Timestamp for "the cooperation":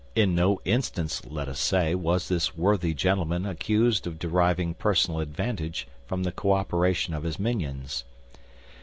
6.23-7.13